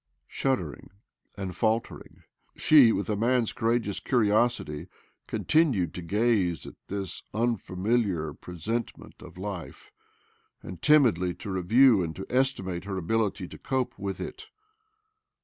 [0.01, 0.03] ■.
[0.25, 0.89] Shuddering
[1.37, 2.23] and faltering,
[2.55, 4.87] she, with A 2б4 OBLOMOV man's couragieous curiosity,
[5.27, 9.91] continued to gaze at this unfamiliar presentment of life,
[10.63, 14.47] and timidly to review and to estimate her ability to cope with it.